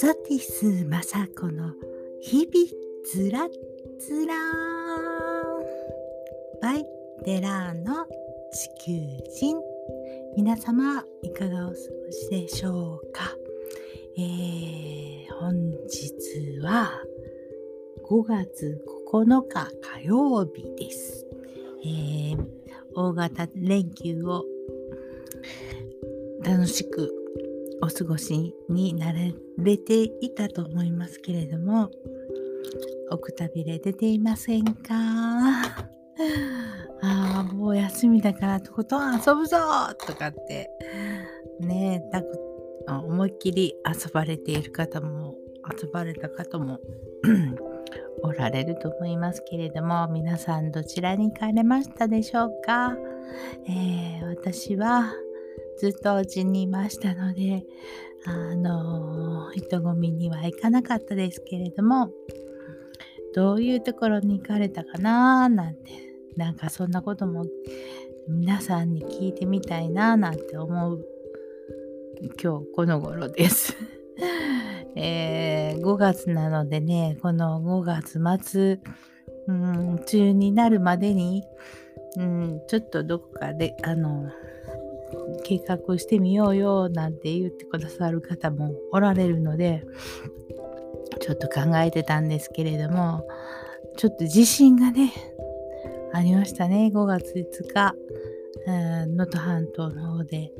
[0.00, 1.72] ソティス雅子の
[2.20, 2.68] 日々
[3.04, 3.48] つら
[3.98, 4.34] つら
[6.62, 6.86] バイ
[7.24, 8.06] デラーの
[8.52, 8.92] 地球
[9.28, 9.56] 人。
[10.36, 11.74] 皆様いかがお過ご
[12.12, 13.36] しでしょうか、
[14.16, 15.56] えー、本
[15.88, 16.92] 日は
[18.08, 18.80] 5月
[19.12, 21.26] 9日火曜日です、
[21.84, 22.46] えー、
[22.94, 24.44] 大型連休を
[26.44, 27.17] 楽しく
[27.82, 29.18] お過ごしになら
[29.58, 31.90] れていたと思いますけれども、
[33.10, 34.94] おくたびれ出ていませんか？
[37.00, 39.56] ああ、もう休みだからとことん遊ぶぞ
[40.06, 40.68] とかって、
[41.60, 42.22] ねえ、
[42.92, 45.36] 思いっきり遊ばれている方も、
[45.80, 46.80] 遊ばれた方も
[48.22, 52.96] おられると思いますけれども、皆さんどちらに行かれましたでしょうか、
[53.68, 55.12] えー、私は
[55.78, 57.64] ずっとお家にいましたので、
[58.24, 62.10] あの、人混みには行かなかったですけれども、
[63.34, 65.92] どういうところに行かれたかななんて、
[66.36, 67.46] なんかそんなことも
[68.28, 71.04] 皆さんに聞いてみたいななんて思う
[72.40, 73.76] 今日この頃です。
[74.96, 78.80] えー、5月なのでね、この5月末、
[79.46, 81.44] うん、梅雨になるまでに、
[82.16, 84.28] うん、ちょっとどこかで、あの、
[85.44, 89.84] 計画してみようよなんて言ってくださる方もおられるので
[91.20, 93.26] ちょっと考えてたんですけれども
[93.96, 95.12] ちょっと地震がね
[96.12, 96.90] ありましたね。
[96.92, 97.94] 5月5日
[98.66, 100.52] 能登半島の方で、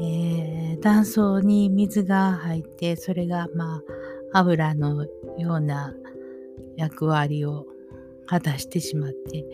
[0.00, 3.82] えー、断層に水が入ってそれがま
[4.32, 5.04] あ油の
[5.38, 5.94] ような
[6.76, 7.66] 役割を
[8.26, 9.44] 果たしてしまって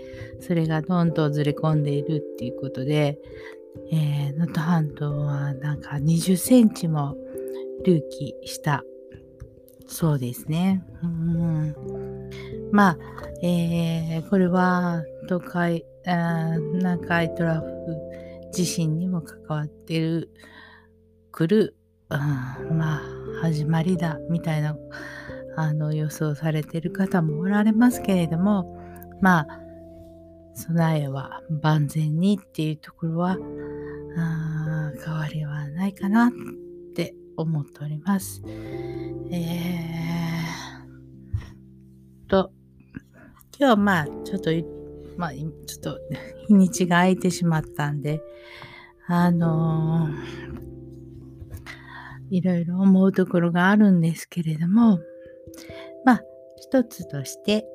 [0.41, 3.19] それがどんどんずれ込んでいるっていうことで
[3.93, 7.17] えー、能登半島はなんか20センチも
[7.85, 8.83] 隆起した。
[9.87, 10.85] そうですね。
[11.03, 11.75] うん。
[12.73, 12.99] まあ、
[13.43, 17.77] えー、これは東海南海トラフ
[18.53, 20.31] 地震にも関わってる
[21.33, 21.77] くる、
[22.11, 23.03] うん、まあ
[23.43, 24.77] 始まりだみたいな
[25.57, 28.81] あの予想されてる方もおられますけれども
[29.21, 29.47] まあ
[30.55, 33.37] 備えは万全にっていうところは
[34.19, 36.31] あ変わりはないかなっ
[36.95, 38.43] て思っております。
[39.31, 42.51] えー、と、
[43.59, 44.51] 今日はまあちょっと、
[45.17, 45.99] まあちょっと
[46.49, 48.23] 日にちが空いてしまったんで、
[49.07, 54.99] あのー、いろいろ思うところがあるんですけれども、
[56.05, 56.23] まあ
[56.57, 57.67] 一つとして、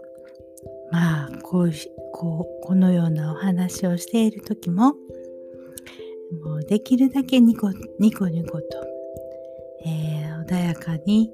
[0.91, 1.71] まあこう
[2.13, 4.95] こうこのようなお話をしている時も
[6.43, 7.69] もうできるだけニコ
[7.99, 8.67] ニコニコと、
[9.85, 11.31] えー、穏やかに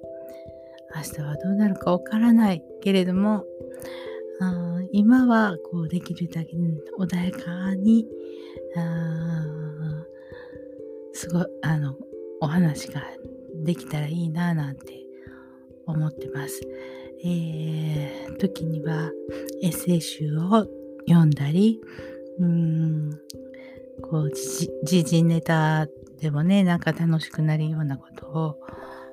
[0.96, 3.46] 明日はどうなるかわからないけれども
[4.40, 6.54] あ今はこうできるだけ
[7.00, 8.08] 穏やかに
[8.76, 9.46] あ
[11.14, 11.96] すごいあの
[12.42, 13.02] お話が
[13.64, 15.04] できたらいいななんて
[15.86, 16.62] 思ってます。
[17.24, 19.12] えー、時には
[19.64, 20.68] エッセイ集を
[21.08, 21.82] 読んだり、
[22.40, 23.20] うん、
[24.02, 24.32] こう、
[24.84, 25.88] 時事ネタ
[26.20, 28.60] でもね、なんか楽しくなるようなことを、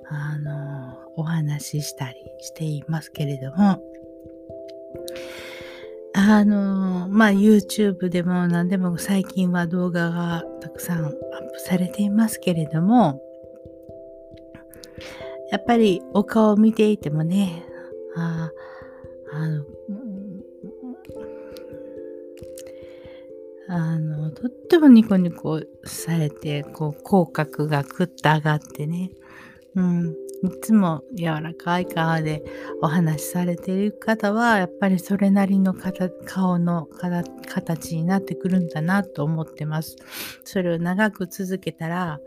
[0.09, 3.83] あの、お話ししたりしていますけれども、
[6.15, 11.19] あの、まあ、YouTube でも何でも最近は動画がたくさんアップ
[11.59, 13.21] されていますけれども、
[15.51, 17.65] やっぱりお顔を見ていてもね、
[18.17, 18.51] あ
[19.33, 19.65] あの、
[23.69, 29.11] あの、とってもニコニコされて、こう、口角がぐっと上がってね、
[29.75, 30.15] うん、
[30.45, 32.43] いつも柔らかい顔で
[32.83, 35.75] お話しされている方は、やっぱりそれなりの
[36.27, 36.87] 顔の
[37.49, 39.97] 形になってくるんだなと思ってます。
[40.45, 42.21] それを長く続けたら、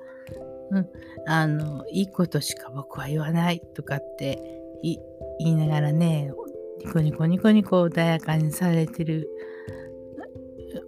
[0.72, 0.90] うん、
[1.28, 4.42] あの、いいことしか僕は言わないとかって
[4.82, 4.98] 言
[5.40, 6.32] いながらね、
[6.80, 9.30] ニコニコニコニコ穏やかにされてる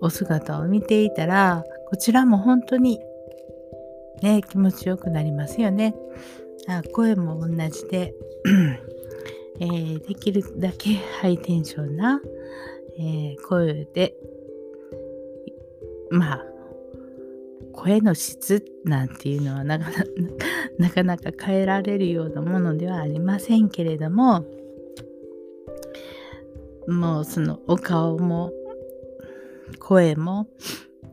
[0.01, 2.99] お姿を見ていたら、こちらも本当に
[4.21, 5.95] ね、気持ちよくなりますよね。
[6.67, 8.13] あ声も同じで、
[9.59, 12.21] えー、できるだけハイテンションな、
[12.97, 14.15] えー、声で、
[16.11, 16.45] まあ、
[17.73, 20.05] 声の質なんていうのはなかな
[20.77, 24.45] なかなか変えられるようなものではありませんけれども、
[26.87, 28.51] もうそのお顔も
[29.77, 30.47] 声も、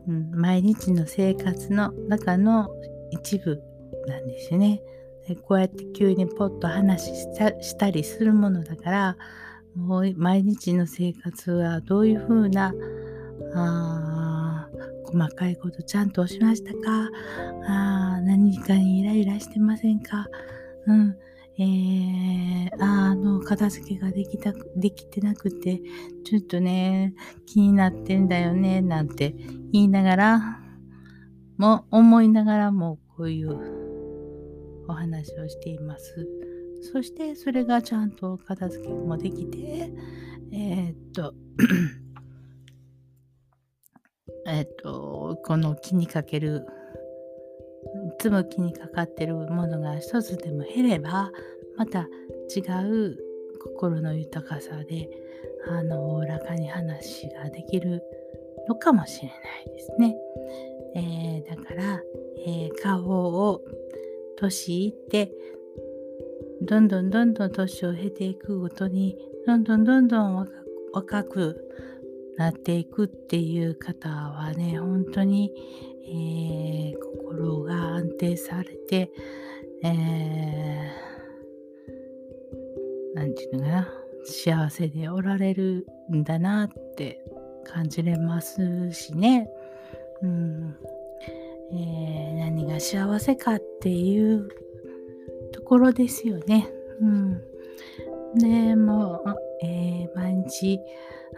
[0.07, 2.69] うん、毎日の生活の中の
[3.11, 3.61] 一部
[4.07, 4.81] なんですね。
[5.27, 9.17] でこうやって急にポッと話したりするものだから
[9.75, 12.73] もう毎日の生活はどういうふうな
[13.53, 14.69] あ
[15.05, 17.09] 細かいことちゃんとしましたか？
[17.67, 20.27] あ何かにイライラしてませんか？
[20.85, 21.17] うん。
[21.59, 25.81] えー、あの、片付けができた、できてなくて、
[26.23, 27.15] ちょっとね、
[27.47, 29.33] 気になってんだよね、なんて
[29.71, 30.59] 言いながら、
[31.57, 36.27] も、思いながらも、こういうお話をしています。
[36.81, 39.91] そして、それがちゃんと片付けもできて、
[40.51, 41.33] えー、っと、
[44.45, 46.67] えっと、この気にかける
[48.17, 51.31] つも気にかかってるものが一つでも減れば
[51.77, 52.07] また
[52.55, 53.17] 違う
[53.61, 55.09] 心の豊かさで
[55.67, 58.01] あのおおらかに話ができる
[58.67, 60.15] のかもしれないですね。
[60.95, 62.01] えー、だから、
[62.45, 63.61] えー、顔を
[64.37, 65.31] 年いって
[66.61, 70.47] どんどんどんどん年を経ていくごとにどんどんどんどん
[70.93, 71.69] 若く
[72.37, 75.53] なっていくっていう方はね本当に、
[76.07, 79.11] えー、心が安定されて、
[79.83, 83.93] えー、なんていうのかな、
[84.23, 87.23] 幸せでおられるんだなって
[87.65, 89.49] 感じれますしね。
[90.21, 90.75] うん。
[91.71, 94.47] えー、何が幸せかっていう
[95.51, 96.69] ところですよね。
[97.01, 97.41] うん。
[98.35, 100.79] で、もう、えー、毎日、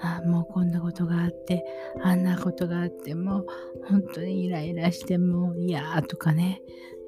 [0.01, 1.65] あもうこんなことがあって
[2.01, 3.45] あんなことがあってもう
[3.87, 6.61] 本当にイライラしてもう嫌とかね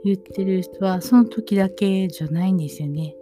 [0.04, 3.16] 言ってる人はその時だけじゃないんですよね。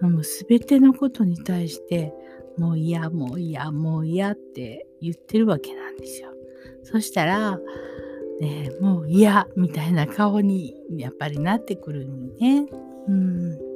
[0.00, 2.12] もう全てのことに対して
[2.56, 6.30] もう嫌もう嫌もう嫌って言ってるわけなんですよ。
[6.82, 7.60] そしたら、
[8.40, 12.66] ね、もう嫌みたいな顔にやっぱりなってくるんね。
[13.08, 13.71] うん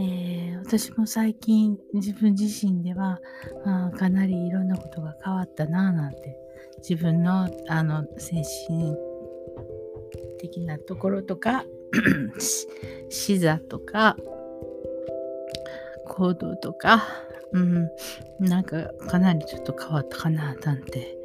[0.00, 3.20] えー、私も最近自分自身では
[3.64, 6.36] あかなりいろんなことが変わったなぁなんて
[6.88, 8.96] 自分のあの精神
[10.38, 11.64] 的なところとか
[13.10, 14.16] 視座とか
[16.06, 17.08] 行動とか、
[17.52, 17.90] うん、
[18.38, 21.18] なんかかなりちょっと変わったかななんて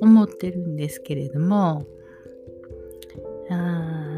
[0.00, 1.86] 思ってるんですけれども
[3.50, 4.09] あ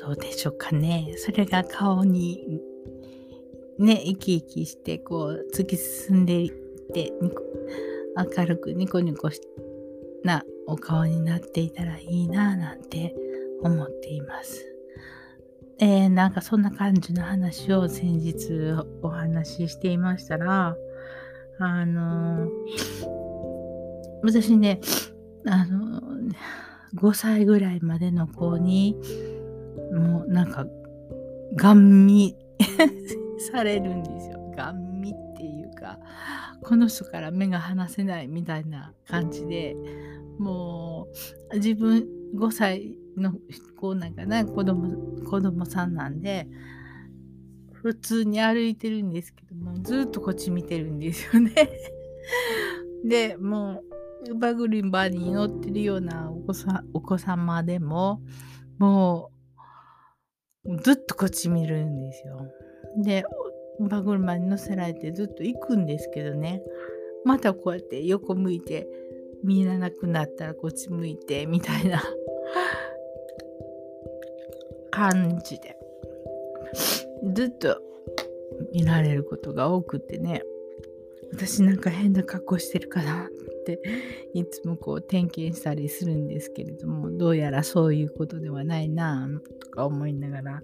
[0.00, 1.14] どうでしょうかね。
[1.18, 2.60] それが顔に
[3.78, 6.50] ね、生き生きしてこう突き進んでいっ
[6.92, 7.12] て
[8.16, 9.30] 明るくニコニコ
[10.24, 13.14] なお顔になっていたらいいななんて
[13.62, 14.66] 思っています。
[15.78, 20.76] えー、なんかそんな感じの話を先日お話ししていましたら、
[21.58, 22.50] あのー、
[24.22, 24.80] 私ね、
[25.46, 26.34] あのー、
[26.96, 28.94] 5歳ぐらいまでの子に、
[29.92, 30.66] もうなんか、
[31.54, 32.36] ガン見
[33.52, 34.52] されるんですよ。
[34.56, 35.98] ガン見っていうか、
[36.62, 39.76] この人から目が離せないみたいな感じで、
[40.38, 41.08] も
[41.52, 43.34] う自分5歳の
[43.76, 46.48] 子なんかな、子供、子供さんなんで、
[47.72, 51.52] 普通に歩いてるんですけども、ずっとこっち見てるんですよね
[53.04, 53.82] で、も
[54.28, 58.20] う、バグリンバーに乗ってるようなお子さお子様でも、
[58.78, 59.39] もう、
[60.82, 62.46] ずっとこっち見るんですよ。
[62.96, 63.24] で、
[63.80, 66.62] バグルマに乗せられてずっと行くんですけどね、
[67.24, 68.86] またこうやって横向いて、
[69.42, 72.02] 見えなくなったらこっち向いて、みたいな。
[74.90, 75.76] 感じで、
[77.32, 77.80] ずっと
[78.72, 80.42] 見られることが多くてね、
[81.32, 83.30] 私なんか変な格好してるかな。
[83.60, 83.80] って
[84.34, 89.28] いつもこう点検したりするんですけれどもどうやらそういうことではないな
[89.60, 90.62] とか思いながら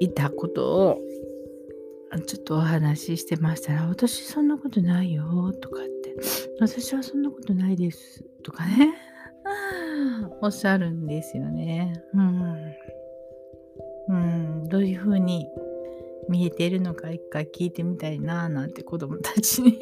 [0.00, 0.98] いたことを
[2.26, 6.16] ちょっとお話ししてましたら私そんなことないよとかって
[6.60, 8.94] 私はそんなことないですとかね
[10.40, 11.92] おっしゃるんですよね。
[12.14, 12.74] うん。
[14.08, 14.14] う
[14.64, 15.48] ん、どういうふうに
[16.28, 19.78] 見えているのか一回聞いてみたいななんて子供たちに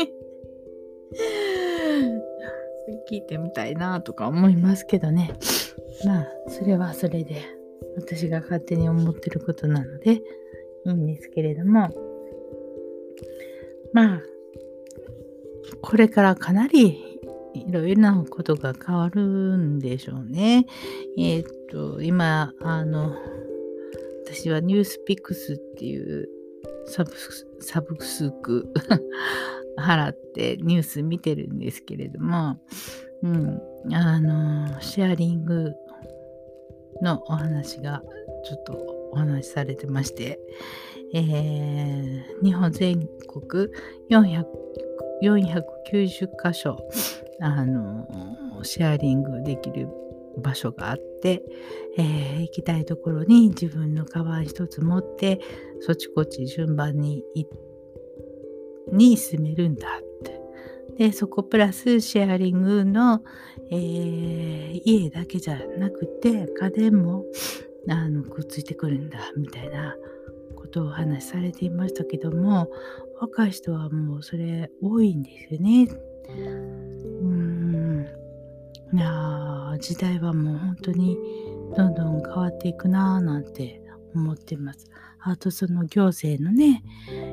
[3.10, 5.32] 聞いてみたいなとか思いますけどね。
[6.04, 7.42] まあ、それはそれで
[7.96, 10.22] 私が勝手に思ってることなのでい
[10.90, 11.90] いんですけれども、
[13.92, 14.22] まあ、
[15.80, 17.20] これからかなり
[17.54, 19.22] いろいろなことが変わる
[19.56, 20.66] んでしょうね。
[21.18, 23.16] えっ、と、今、あの、
[24.24, 26.28] 私はニュースピックスっていう
[26.86, 27.12] サブ
[27.60, 28.72] サブスク
[29.78, 32.58] 払ってニュース見てるんですけれども、
[33.22, 33.60] うん、
[33.92, 35.74] あの、シェアリング
[37.02, 38.02] のお話が
[38.44, 38.72] ちょっと
[39.12, 40.38] お話しされてまして、
[41.14, 43.68] えー、日本全国
[44.10, 46.76] 490箇所
[47.40, 48.06] あの
[48.62, 49.88] シェアリングできる
[50.38, 51.42] 場所があって、
[51.96, 55.40] えー、行きたいところに自分のカバン一つ持って
[55.80, 57.75] そちこち順番に行って
[58.92, 60.40] に進めるんだって
[60.96, 63.22] でそこプラスシェアリングの、
[63.70, 67.24] えー、家だけじゃなくて家電も
[67.88, 69.94] あのくっついてくるんだみたいな
[70.54, 72.68] ことをお話しされていましたけども
[73.20, 75.88] 若い人はもうそれ多いんですよね。
[77.22, 78.06] うん
[78.92, 81.16] いや時代はもう本当に
[81.76, 83.82] どんどん変わっていくなぁなんて
[84.14, 84.86] 思ってます。
[85.20, 86.82] あとその行政のね、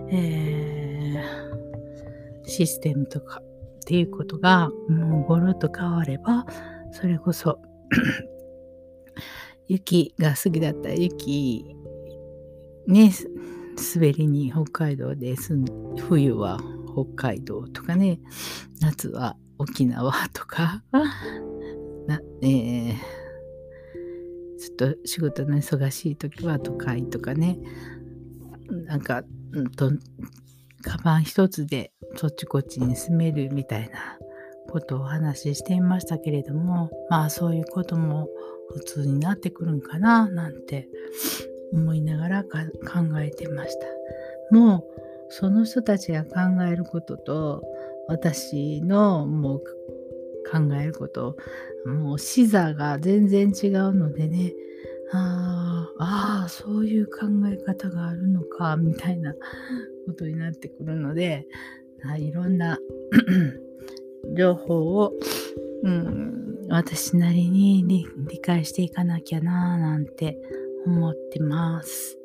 [0.10, 6.46] えー、システムとかっていうことがもうゴロッと変われば
[6.92, 7.60] それこそ
[9.68, 11.76] 雪が好きだった雪
[12.88, 13.12] ね
[13.96, 15.36] 滑りに北海道で
[16.08, 16.60] 冬は
[16.94, 18.20] 北海道とかね
[18.82, 20.84] 夏は沖縄とか。
[22.08, 22.96] な、えー、
[24.74, 27.60] っと仕事の忙しい時は都会とかね
[28.70, 29.92] なんか、うんと、
[30.82, 34.18] カバン一つでそっちこっちに住めるみたいな
[34.70, 38.28] ことをお話ししていましたけれどもまあそういうことも
[38.74, 40.88] 普通になってくるんかななんて
[41.72, 42.50] 思いながら考
[43.20, 43.88] えてました。
[44.56, 44.84] もう
[45.30, 47.64] その人たちが考えることと
[48.08, 49.64] 私のもう
[50.52, 51.38] 考えること
[51.86, 54.54] もう視座が全然違うのでね
[55.12, 59.34] ああそういう考え方があるのかみたいな
[60.08, 61.48] ことになってくるので
[62.18, 62.80] いろんな
[64.36, 65.14] 情報を、
[65.84, 70.38] うん、私なりに理解していかなきゃななんて
[70.86, 72.18] 思ってます。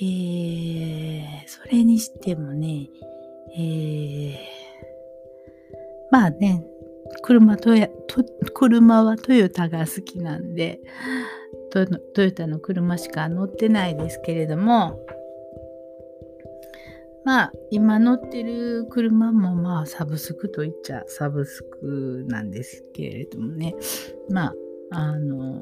[0.00, 2.88] えー、それにしてもね、
[3.56, 4.36] えー、
[6.12, 6.64] まあね、
[7.22, 8.24] 車とやと
[8.54, 10.80] 車はトヨタが好きなんで
[12.14, 14.98] トヨタの車しか乗ってないですけれども
[17.28, 23.74] まあ今乗ってる車もまあサブスクといっちゃサブスクなんですけれどもね。
[24.30, 24.54] まあ
[24.90, 25.60] あの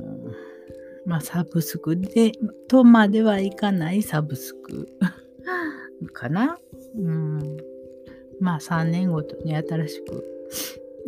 [1.04, 2.30] まあサブスクで
[2.68, 4.88] とまではいかないサブスク
[6.12, 6.56] かな。
[6.96, 7.56] うん。
[8.38, 10.24] まあ3年ごとに新しく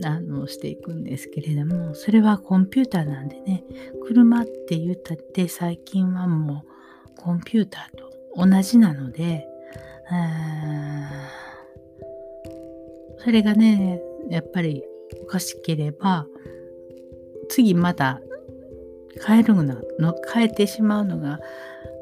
[0.04, 3.64] あのしていくんですけれどもそれはコンピューターなんでね
[4.06, 9.46] 車って言ったって最近はもうコンピューターと同じなので
[13.18, 14.00] それがね
[14.30, 14.84] やっぱり
[15.22, 16.26] おかしければ
[17.48, 18.20] 次また
[19.26, 19.82] 変えるの
[20.32, 21.40] 変えてしまうのが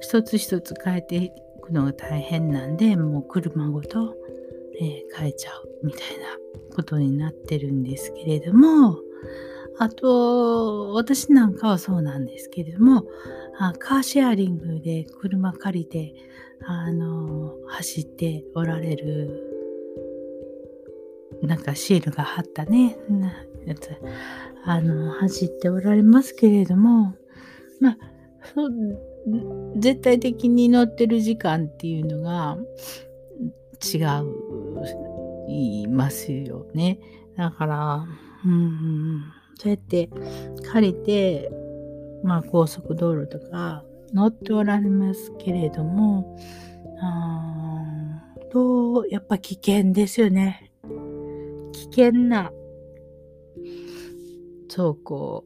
[0.01, 1.31] 一つ一つ変えてい
[1.63, 4.15] くのが大変なんでもう車ごと、
[4.81, 6.46] えー、変えちゃうみたいな
[6.77, 8.99] ことになってるんですけれども、
[9.79, 13.05] あと、私なんかはそうなんですけれども、
[13.59, 16.15] あカーシェアリングで車借りて、
[16.67, 19.43] あの、走っておられる、
[21.43, 22.99] なんかシールが貼ったね、
[23.67, 23.91] やつ、
[24.65, 27.15] あの、走っておられますけれども、
[27.81, 27.99] まあ、
[29.79, 32.59] 絶対的に乗ってる時間っていうのが
[33.83, 35.06] 違う。
[35.49, 36.99] いますよね。
[37.37, 38.07] だから、
[38.45, 39.25] うん、
[39.57, 40.09] そうやって
[40.73, 41.51] 借りて、
[42.23, 46.37] まあ高速道路とか乗っておられますけれども、
[47.01, 50.73] あと、やっぱ危険ですよね。
[51.73, 52.53] 危険な
[54.69, 55.45] 走行。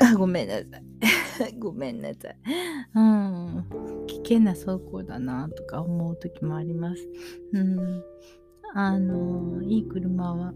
[0.00, 0.87] あ、ごめんなさい。
[1.58, 2.36] ごめんなさい。
[2.94, 4.06] うん。
[4.06, 7.08] 危険な走行だなとか思う時もあります。
[7.52, 8.04] うん。
[8.74, 10.52] あの、いい車は、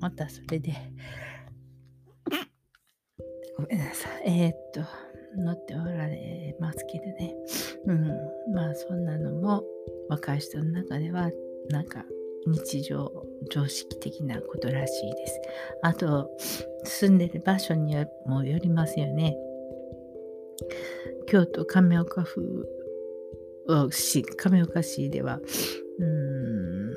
[0.00, 0.72] またそれで、
[3.56, 4.22] ごめんなさい。
[4.26, 4.80] えー、っと、
[5.36, 7.34] 乗っておられますけどね。
[7.86, 8.54] うん。
[8.54, 9.64] まあ、そんなのも、
[10.08, 11.30] 若い人の中では、
[11.70, 12.04] なんか、
[12.46, 13.10] 日常
[13.50, 15.40] 常識的なことらしいです。
[15.82, 16.30] あと、
[16.84, 19.36] 住んでる場所にもよりますよね。
[21.26, 22.68] 京都亀岡府
[23.90, 25.40] 市亀岡市では
[25.98, 26.90] うん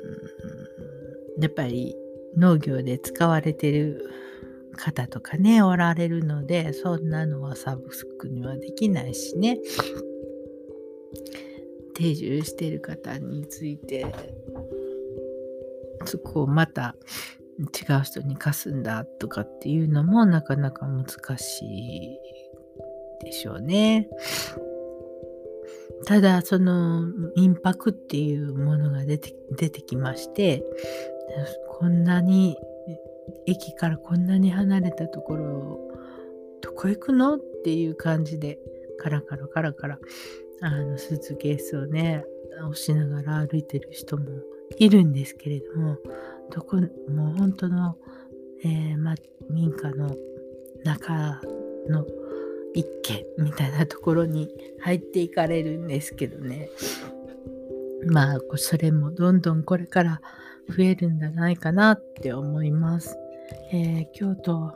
[1.40, 1.96] やっぱり
[2.36, 4.08] 農業で使われてる
[4.76, 9.58] 方とかねおられるのでそんなのはサブスクにはできないしね。
[11.94, 14.06] 定住してる方について
[16.06, 16.96] そこをまた
[17.58, 21.06] 違う人に貸すんだとかっていうのもなかなか難
[21.36, 22.18] しい
[23.22, 24.08] でしょうね。
[26.06, 27.02] ただその
[27.36, 30.64] 民泊っていうものが出て出てきまして
[31.68, 32.56] こんなに
[33.46, 35.78] 駅からこんなに離れたところ
[36.62, 37.36] どこ行くの？
[37.36, 38.58] っていう感じで
[38.98, 39.98] カラカラカラカラ
[40.62, 42.24] あのスーツケースをね
[42.62, 44.24] 押しながら歩いてる人も
[44.78, 45.98] いるんですけれども
[46.50, 47.96] どこもう本当の、
[48.64, 49.14] えーま、
[49.50, 50.16] 民家の
[50.84, 51.40] 中
[51.88, 52.06] の
[52.74, 54.48] 一軒みたいなところに
[54.80, 56.70] 入っていかれるんですけどね
[58.06, 60.20] まあそれもどんどんこれから
[60.68, 63.18] 増えるんじゃないかなって思います。
[63.72, 64.72] えー、京都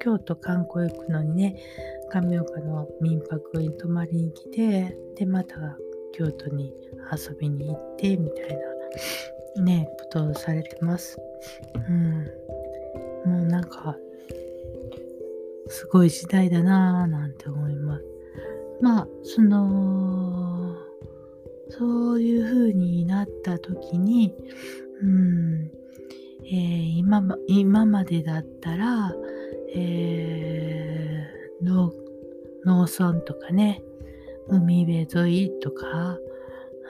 [0.00, 1.56] 京都観光行くのにね
[2.10, 5.76] 亀岡の民泊に泊まりに来てでまた
[6.12, 6.72] 京都に
[7.12, 8.58] 遊びに行ってみたい
[9.56, 11.18] なねことをされてます。
[11.74, 12.26] うん。
[13.24, 13.96] もうなんか
[15.68, 18.04] すごい時代だなぁなんて思います。
[18.80, 20.76] まあその
[21.70, 24.34] そういう風になった時に
[25.02, 25.70] うん
[26.44, 29.14] えー、今今までだったら、
[29.74, 31.92] えー、農
[32.64, 33.82] 農村とかね
[34.48, 36.18] 海辺沿いとか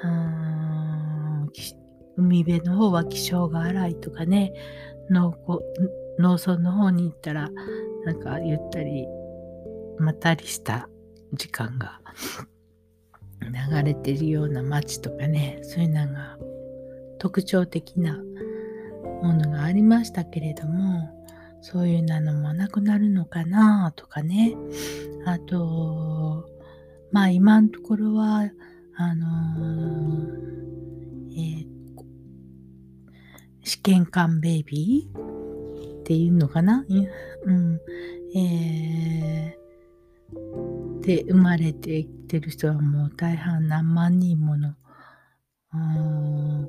[0.05, 1.53] うん
[2.17, 4.53] 海辺の方は気性が荒いとかね
[5.11, 5.33] 農
[6.19, 7.49] 農村の方に行ったら
[8.05, 9.07] なんかゆったり
[9.99, 10.89] まったりした
[11.33, 12.01] 時間が
[13.41, 16.39] 流れてるような街とかねそういうのが
[17.19, 18.17] 特徴的な
[19.23, 21.11] ものがありましたけれども
[21.61, 24.55] そういうのもなくなるのかなとかね。
[25.25, 26.49] あと
[27.11, 28.51] まあ今のところは
[28.97, 31.67] あのー、えー、
[33.65, 35.28] 試験管ベイビー
[36.09, 36.87] っていうのかな？
[37.45, 37.81] うん。
[38.35, 44.75] えー、で生まれてきてる人はもう大半何万人もの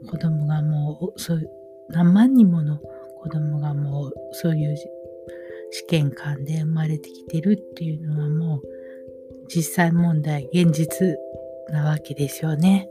[0.10, 1.50] 子供がもうそう
[1.88, 2.80] 何万人もの
[3.22, 4.76] 子供がもうそういう
[5.72, 8.62] 試験官で生まれてきてるっていうのはもう
[9.48, 11.16] 実際問題現実
[11.72, 12.90] なわけですよね。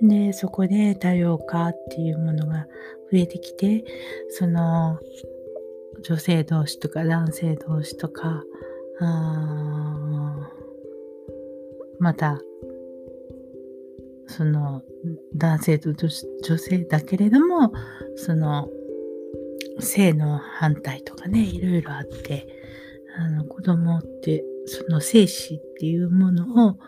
[0.00, 2.66] でそこで多様化っていうものが
[3.10, 3.84] 増えてきて
[4.30, 4.98] その
[6.02, 8.42] 女性同士とか男性同士とか
[11.98, 12.40] また
[14.26, 14.82] その
[15.34, 17.72] 男性と女性だけれども
[18.16, 18.68] その
[19.80, 22.46] 性の反対とかねいろいろあって
[23.16, 26.78] あの子供ってその精子っていうものを、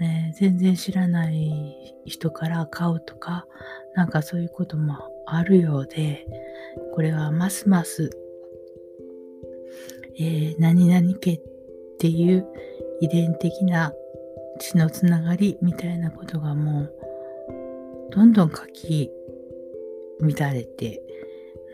[0.00, 3.46] えー、全然知らない人から買うとか
[3.94, 6.26] なんかそういうこともあるようで
[6.94, 8.10] これはますます、
[10.18, 11.40] えー、何々家っ
[11.98, 12.46] ていう
[13.00, 13.92] 遺伝的な
[14.58, 16.92] 血のつながりみたいなことがもう
[18.10, 19.10] どんどん書き
[20.20, 21.02] 乱れて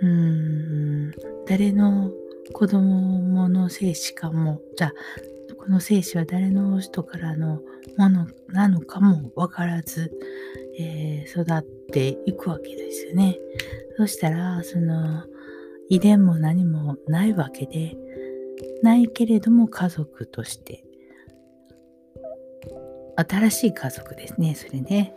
[0.01, 1.13] うーん
[1.47, 2.11] 誰の
[2.53, 4.93] 子供の精子かもじゃあ
[5.57, 7.61] この精子は誰の人からの
[7.97, 10.11] ものなのかも分からず、
[10.79, 13.39] えー、育っていくわけですよね。
[13.97, 15.25] そしたらその
[15.89, 17.97] 遺伝も何もないわけで
[18.83, 20.85] ないけれども家族として。
[23.15, 25.15] 新しい家族ですねそれね。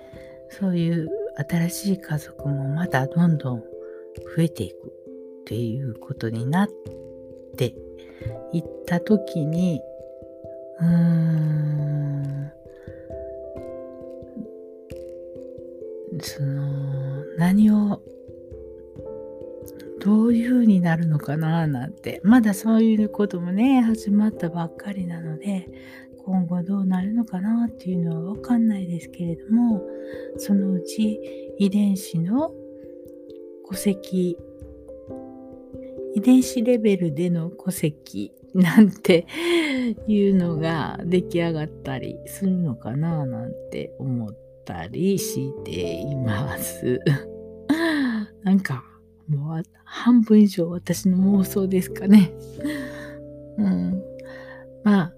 [0.50, 1.10] そういう
[1.50, 6.70] 新しい家族もまたどんどん増えていくっていうことになっ
[7.58, 7.76] て
[8.54, 9.82] いった時に
[10.80, 12.52] うーん
[16.22, 18.02] その何を
[20.06, 25.68] どういう風になるのかななんてまだそういうこともね始まったばっかりなので
[26.24, 29.82] 今後どうなるのかなっていうのは分かんないですけれども
[30.38, 31.20] そのうち
[31.58, 32.52] 遺伝子の
[33.68, 34.38] 戸籍
[36.14, 39.26] 遺伝子レベルでの戸籍なんて
[40.08, 47.00] いうのが出来上がったりするのかななんて思ったりしています。
[48.44, 48.95] なんか
[49.28, 52.32] もう半分以上私の妄想ですかね。
[53.58, 54.04] うん、
[54.84, 55.14] まあ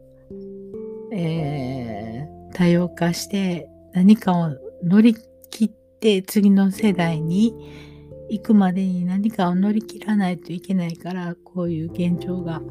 [1.11, 5.15] えー、多様化して何かを乗り
[5.49, 7.53] 切って次の世代に
[8.29, 12.61] 行くまでに何かを乗り切らないといけないからこういう現状が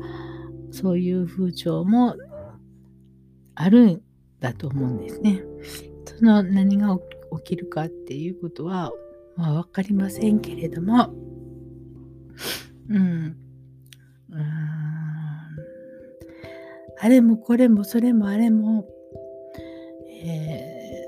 [0.70, 2.16] そういう風潮も
[3.55, 4.03] あるん
[4.40, 5.42] だと思うんですね。
[6.05, 6.96] その何が
[7.38, 8.92] 起きるかっていうことは、
[9.37, 11.12] まあ、分かりませんけれども
[12.88, 12.96] うん。
[12.96, 13.37] うん。
[16.99, 18.87] あれもこれもそれもあれも、
[20.22, 21.05] え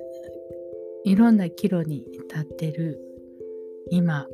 [1.06, 3.00] ー、いろんな岐路に立ってる
[3.90, 4.26] 今、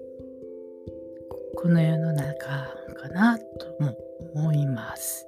[1.56, 3.44] この世の中かなと
[3.80, 3.96] も
[4.34, 5.26] 思います。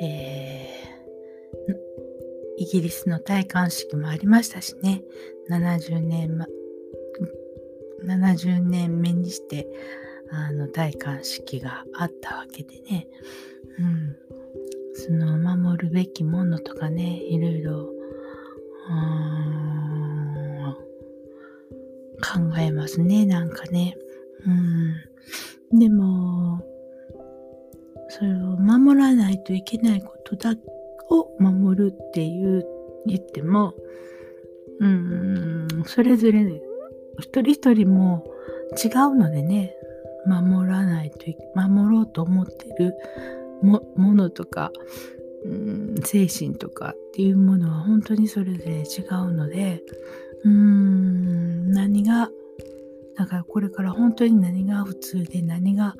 [0.00, 1.74] えー、
[2.58, 5.02] イギリスの戴冠式もありましたしね、
[5.50, 6.46] 70年、ま、
[8.04, 9.66] 70年目にして
[10.32, 13.08] あの戴冠式があったわけでね、
[13.78, 14.16] うん、
[14.94, 17.90] その守るべきものとかねいろいろ
[22.22, 23.96] 考えますねなんかね、
[25.72, 26.62] うん、でも
[28.08, 30.54] それを守らないといけないことだ
[31.10, 32.64] を守るっていう
[33.06, 33.74] 言っても
[34.80, 35.68] うん。
[35.86, 36.62] それぞれ
[37.20, 38.24] 一人一人も
[38.82, 39.76] 違うのでね。
[40.26, 41.18] 守らないと
[41.54, 42.94] 守ろうと思ってる
[43.62, 44.72] ものとか、
[45.44, 49.82] うん、精神とかっていうものは本当にそれぞれ違うので
[50.44, 52.30] うーん何が
[53.16, 55.94] だからこれから本当に何が普通で何が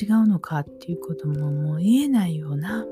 [0.00, 2.84] 違うのかっていうことももう言えないような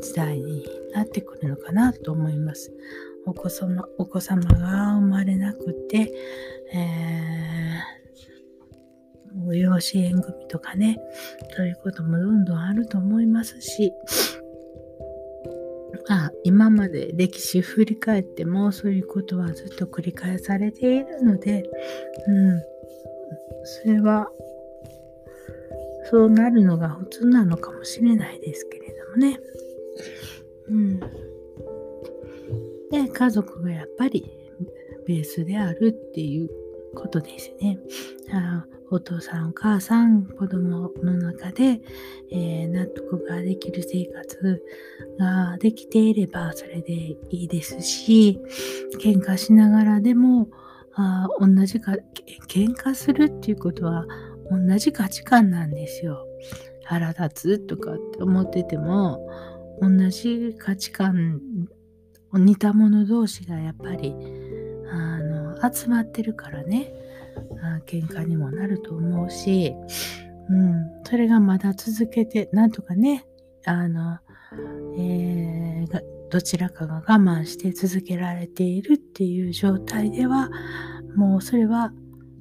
[0.00, 2.72] 時代になってくるのかなと思います。
[3.24, 6.12] お子様お子様が生まれなくて、
[6.72, 8.01] えー、
[9.52, 10.98] 養子縁組とかね、
[11.56, 13.92] そういうこともどんどんあると思いますし、
[16.08, 21.62] まあ、今まで歴史振り返ってもそういうことはずっと繰り返されているので、
[22.26, 22.60] うん、
[23.64, 24.28] それは
[26.10, 29.40] そうなるのが普通なのかもしれないですけれどもね。
[30.68, 31.00] うん。
[32.90, 34.30] で、家族がやっぱり
[35.06, 36.50] ベースであるっていう
[36.94, 37.78] ことですね。
[38.32, 41.80] あお父さん、お母さん、子供の中で、
[42.30, 44.62] えー、納得ができる生活
[45.18, 48.38] ができていればそれでいいですし、
[49.00, 50.48] 喧嘩しながらでも、
[50.94, 51.96] あ同じか、
[52.48, 54.04] 喧嘩するっていうことは
[54.50, 56.26] 同じ価値観なんですよ。
[56.84, 59.26] 腹立つとかって思ってても、
[59.80, 61.40] 同じ価値観
[62.34, 64.14] 似た者同士がやっぱり
[65.70, 66.92] 集まってるからね
[67.62, 69.74] あ喧嘩にもなると思うし、
[70.48, 73.26] うん、それがまだ続けてなんとかね
[73.64, 74.18] あの、
[74.98, 80.50] えー、どちらかが我慢して続けられているっていう状態では
[81.16, 81.92] もうそれは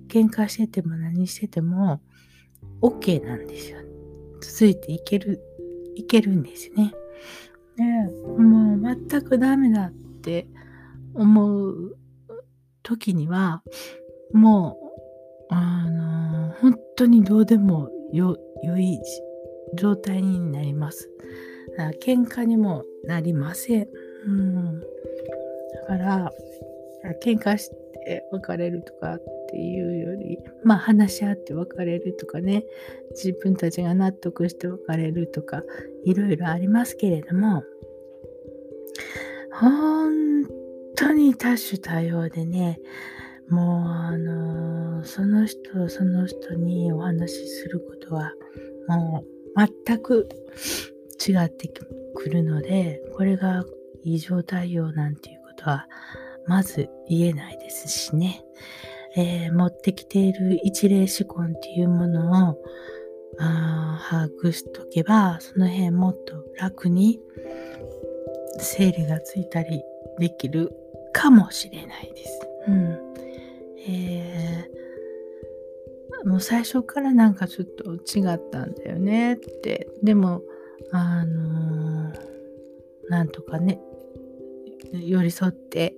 [0.07, 2.01] 喧嘩してても何してても
[2.81, 3.79] OK なんですよ。
[4.41, 5.39] 続いていける、
[5.95, 6.93] いけるんですね。
[7.77, 7.83] で
[8.41, 10.47] もう全くダメだって
[11.13, 11.97] 思う
[12.83, 13.63] 時には
[14.33, 14.77] も
[15.49, 18.99] うあの本当にどうでもよ良い
[19.75, 21.09] 状態になります。
[22.03, 23.87] 喧嘩にもなりません。
[24.25, 24.85] うん、だ
[25.87, 26.31] から
[27.23, 32.63] 喧嘩して別れるとかっていうよりまあ話し合って別れるとかね
[33.11, 35.63] 自分たちが納得して別れるとか
[36.05, 37.63] いろいろありますけれども
[39.53, 40.30] 本
[41.01, 42.79] 当に多種多様でね
[43.49, 48.31] もうあのその人その人にお話しすることは
[48.87, 50.29] もう全く
[51.27, 51.67] 違って
[52.15, 53.63] くるのでこれが
[54.03, 55.87] 異常対応なんていうことは
[56.47, 58.43] まず言えないですしね、
[59.15, 62.57] えー、持ってきている一例思考っていうものを
[63.39, 67.19] あ把握しとけばその辺もっと楽に
[68.59, 69.81] 整理がついたり
[70.19, 70.71] できる
[71.13, 72.39] かもしれないです。
[72.67, 72.97] うん。
[73.87, 79.33] えー、もう最初からなんかちょっと違ったんだよね。
[79.33, 79.89] って。
[80.03, 80.41] でも
[80.91, 83.79] あのー、なんとかね
[84.93, 85.95] 寄り添って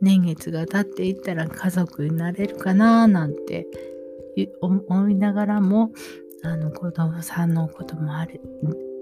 [0.00, 3.66] 年月が経っていったら家族になれるかななんて
[4.60, 5.90] 思いながらも
[6.42, 8.40] あの子供さんのこともある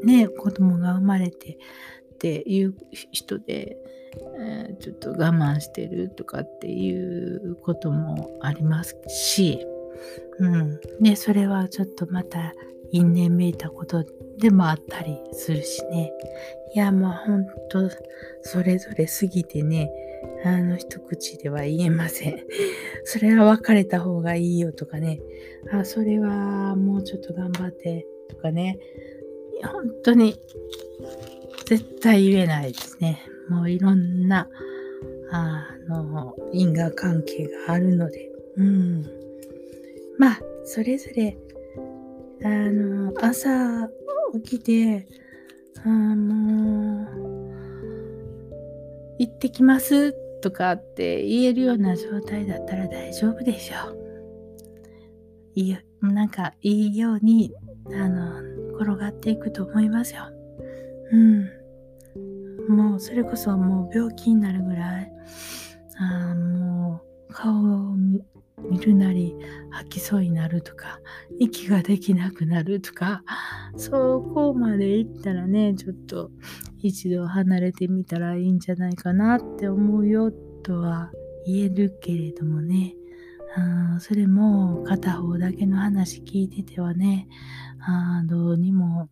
[0.02, 1.58] ね子供が生まれて
[2.24, 2.74] っていう
[3.12, 3.76] 人で、
[4.38, 9.60] えー、ちょっと我慢してるとかっていうこともありますし、
[10.38, 10.80] うん。
[11.02, 12.54] で、それはちょっとまた
[12.92, 14.06] 因縁めいたこと
[14.38, 16.12] でもあったりするしね。
[16.74, 17.90] いや、もうほんと、
[18.40, 19.92] それぞれ過ぎてね、
[20.46, 22.38] あの一口では言えません。
[23.04, 25.20] それは別れた方がいいよとかね。
[25.70, 28.78] あ、それはもうちょっと頑張ってとかね。
[29.62, 30.36] 本当に
[31.66, 33.22] 絶対言えないですね。
[33.48, 34.48] もういろんな、
[35.30, 38.30] あの、因果関係があるので。
[38.56, 39.02] うん。
[40.18, 41.36] まあ、それぞれ、
[42.44, 43.88] あの、朝
[44.42, 45.08] 起きて、
[45.84, 47.54] あもう、
[49.18, 54.04] 行ってきますとかって言えるような状態だったら大丈夫でしょう。
[55.54, 57.54] いいなんかいいように、
[57.86, 58.40] あの、
[58.76, 60.33] 転がっていくと思いますよ。
[61.12, 61.50] うん。
[62.68, 65.12] もうそれこそもう病気になるぐらい、
[65.98, 67.96] あもう顔を
[68.70, 69.34] 見るなり
[69.70, 71.00] 吐きそうになるとか
[71.38, 73.22] 息ができなくなるとか
[73.76, 76.30] そこまでいったらねちょっと
[76.80, 80.30] 一度離れてみたらいいんじゃないかなって思うよ
[80.62, 81.10] とは
[81.46, 82.94] 言えるけれどもね
[83.56, 87.28] あそれも片方だけの話聞いててはね
[87.80, 89.08] あどうにも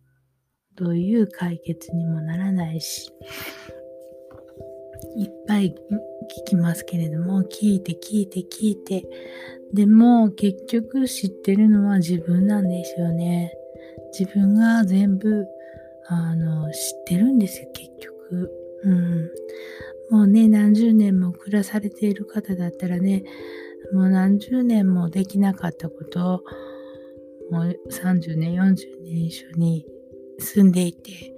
[0.75, 3.13] どういう解決にもならないし
[5.15, 5.75] いっぱい
[6.45, 9.03] 聞きますけれども、聞いて聞いて聞いて、
[9.73, 13.53] でも結局知ってるのは自分なんですよね。
[14.17, 15.45] 自分が全部、
[16.07, 18.51] あの、知ってるんですよ、結局。
[18.83, 19.29] うん。
[20.09, 23.23] もうね、何十年も暮らされている方だったらね、
[23.93, 26.43] もう何十年もできなかったことを、
[27.51, 29.85] もう30年、40年一緒に
[30.39, 31.33] 住んでいて、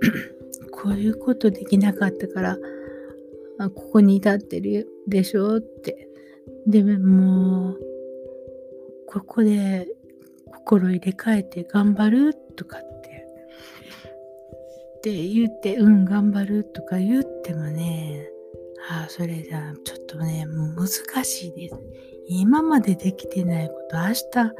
[0.70, 2.58] こういうことできなかったから、
[3.58, 6.08] あここに至ってるでしょって。
[6.66, 7.78] でもう、
[9.06, 9.88] ここで
[10.46, 13.26] 心入れ替えて頑張るとかって、
[14.98, 18.28] って言って、うん、頑張るとか言ってもね、
[18.90, 21.76] ああ、それじゃあちょっとね、もう難しいです。
[22.28, 24.52] 今までできてないこと明日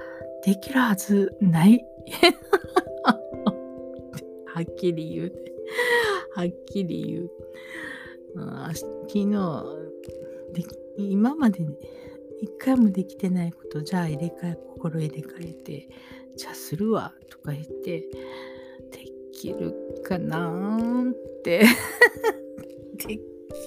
[0.43, 1.85] できるはずない。
[4.59, 5.33] はっきり言う、
[6.35, 7.31] はっきり言う。
[9.07, 9.65] 昨日
[10.97, 11.65] 今まで
[12.41, 15.89] 一回もできてないことじゃあ入れ替え心入れ替えて
[16.37, 18.09] じゃあするわとか言ってで
[19.33, 21.63] きるかなーって。
[22.99, 23.21] で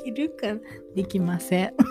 [0.03, 0.59] きるか
[0.93, 1.73] できません。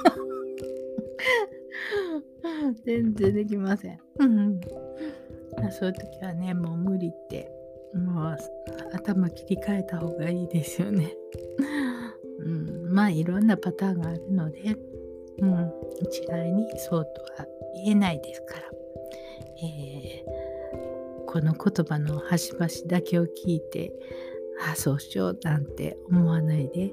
[2.85, 4.61] 全然できません、うん、
[5.71, 7.51] そういう時はねもう無理って
[7.95, 8.37] もう
[8.92, 11.16] 頭切り替えた方がいいですよね。
[12.40, 14.76] うん、まあいろんなパターンがあるので、
[15.38, 17.46] うん、一概にそうとは
[17.85, 18.70] 言えないですから、
[19.62, 23.92] えー、この言葉の端々だけを聞いて
[24.68, 26.92] あそうしようなんて思わないで。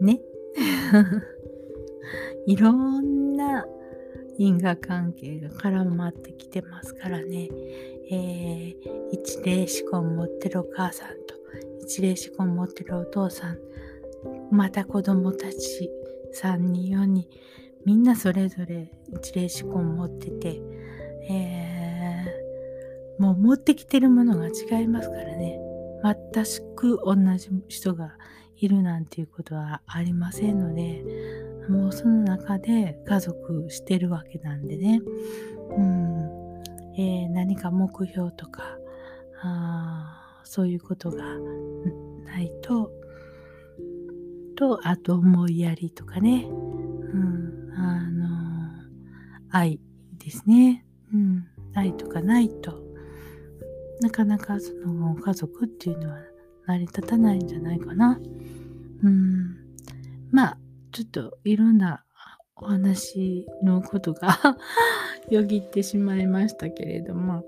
[0.00, 0.20] ね。
[2.46, 3.66] いろんな
[4.38, 7.48] 因果関係が絡まってきてますからね、
[8.10, 8.74] えー、
[9.12, 11.34] 一例思考を持ってるお母さんと
[11.82, 13.58] 一例思考を持ってるお父さん。
[14.50, 15.90] また子供たち
[16.42, 17.26] 3人4人
[17.84, 20.60] みんなそれぞれ一例思考を持ってて、
[21.30, 25.60] えー、もう持ってきてるものが違いますからね。
[26.02, 26.44] 全
[26.76, 28.16] く同じ人が
[28.56, 31.04] いるなんていうことはありませんので
[31.68, 35.00] もうその中で家族してるわけなんでね、
[35.76, 36.17] うん。
[36.98, 38.76] えー、何か目標とか
[39.42, 41.22] あそういうことが
[42.24, 42.92] ないと
[44.58, 48.26] と、あと思いやりとかね、うん、あの、
[49.50, 49.78] 愛
[50.18, 50.84] ですね。
[51.14, 52.82] うん、愛とかないと、
[54.00, 56.18] なかなかその家族っていうのは
[56.66, 58.18] 成り立たないんじゃないかな。
[59.04, 59.56] うん、
[60.32, 60.58] まあ、
[60.90, 62.04] ちょっといろんな
[62.60, 64.38] お話のことが
[65.30, 67.44] よぎってしまいましたけれども、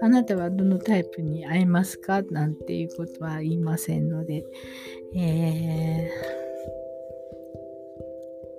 [0.00, 4.44] あなたはどのタイプに合いますかなんていうことは言いませんので、
[5.14, 6.46] えー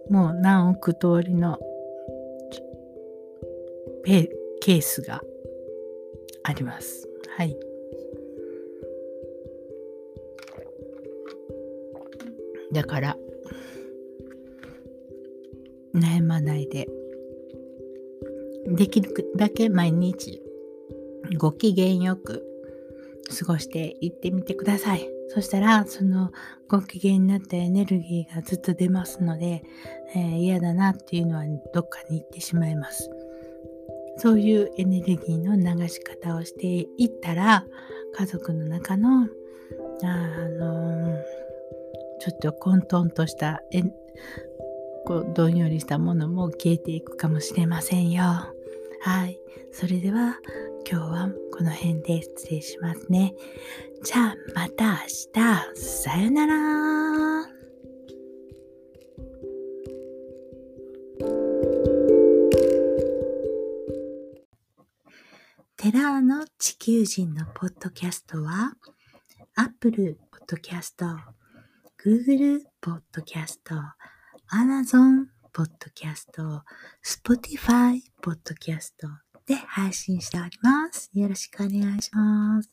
[0.10, 1.60] もう何億通りの
[4.05, 5.21] ケースが
[6.43, 7.10] あります。
[7.36, 7.57] はい。
[12.71, 13.17] だから、
[15.97, 16.88] 悩まないで、
[18.67, 20.41] できるだけ毎日
[21.38, 22.43] ご機嫌よく
[23.39, 25.10] 過ごしていってみてください。
[25.29, 26.31] そしたら、その
[26.69, 29.63] ご機嫌になったエネルギーがずっと出ますので、
[30.15, 33.10] えー、嫌だなっていうのはどっかに行ってしまいます。
[34.17, 37.65] そういうエネルギーの流し方をしていったら、
[38.15, 39.27] 家族の中の、
[40.03, 40.07] あ
[40.57, 41.23] のー、
[42.19, 43.83] ちょっと混沌としたえ
[45.08, 48.24] こうどんよりしたものも消えていくかもしれませんよ。
[48.24, 49.39] はい。
[49.72, 50.36] それでは
[50.86, 53.34] 今日はこの辺で失礼しますね。
[54.04, 54.98] じゃあまた明
[55.74, 55.82] 日。
[55.82, 57.48] さよなら。
[65.78, 68.74] テラーの地球人のポッドキャストは、
[69.56, 70.17] Apple
[70.50, 71.15] Podcast、
[72.04, 74.16] Google Podcast、
[74.49, 76.63] Amazon ポッドキャスト、
[77.01, 79.07] Spotify ポッドキャスト
[79.45, 81.12] で配信しております。
[81.13, 82.69] よろしくお願いします。